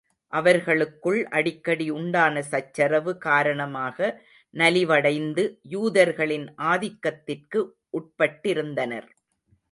அவர்களுக்குள் 0.33 1.27
அடிக்கடி 1.29 1.89
உண்டான 1.89 2.41
சச்சரவு 2.41 3.11
காரணமாக 3.17 3.97
நலிவடைந்து, 4.53 5.43
யூதர்களின் 5.69 6.47
ஆதிக்கத்திற்கு 6.63 7.61
உட்பட்டிருந்தனர். 7.93 9.09